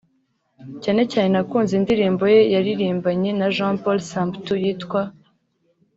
[0.83, 5.01] cyane cyane nakunze indirimbo ye yaririmbanye na Jean Paul Samputu yitwa